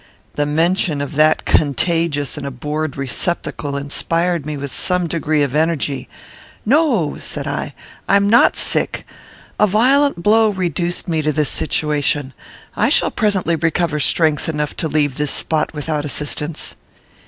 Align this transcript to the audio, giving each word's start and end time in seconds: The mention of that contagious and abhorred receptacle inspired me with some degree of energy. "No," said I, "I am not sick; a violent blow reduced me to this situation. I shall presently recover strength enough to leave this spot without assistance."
The 0.33 0.47
mention 0.47 0.99
of 0.99 1.13
that 1.13 1.45
contagious 1.45 2.35
and 2.35 2.47
abhorred 2.47 2.97
receptacle 2.97 3.77
inspired 3.77 4.47
me 4.47 4.57
with 4.57 4.73
some 4.73 5.05
degree 5.05 5.43
of 5.43 5.53
energy. 5.53 6.09
"No," 6.65 7.17
said 7.19 7.45
I, 7.45 7.75
"I 8.09 8.15
am 8.15 8.27
not 8.27 8.55
sick; 8.55 9.05
a 9.59 9.67
violent 9.67 10.23
blow 10.23 10.49
reduced 10.49 11.07
me 11.07 11.21
to 11.21 11.31
this 11.31 11.49
situation. 11.49 12.33
I 12.75 12.89
shall 12.89 13.11
presently 13.11 13.55
recover 13.55 13.99
strength 13.99 14.49
enough 14.49 14.75
to 14.77 14.87
leave 14.87 15.17
this 15.17 15.29
spot 15.29 15.71
without 15.71 16.03
assistance." 16.03 16.73